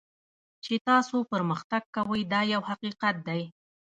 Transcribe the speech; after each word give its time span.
چې 0.63 0.73
تاسو 0.89 1.15
پرمختګ 1.31 1.83
کوئ 1.95 2.21
دا 2.33 2.41
یو 2.53 2.61
حقیقت 2.69 3.15
دی. 3.27 3.41